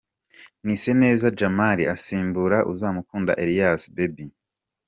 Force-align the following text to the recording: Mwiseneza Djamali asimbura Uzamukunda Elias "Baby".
Mwiseneza 0.63 1.27
Djamali 1.31 1.83
asimbura 1.95 2.57
Uzamukunda 2.71 3.33
Elias 3.43 3.81
"Baby". 3.95 4.27